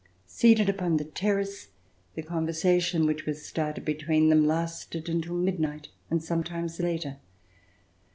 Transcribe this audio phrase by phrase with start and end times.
[0.25, 1.67] Seated upon the terrace,
[2.15, 7.17] the conversation which was started between them lasted until midnight and sometimes later.